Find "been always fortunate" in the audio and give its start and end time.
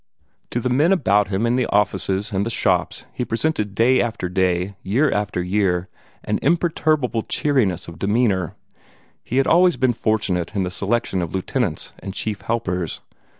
9.43-10.55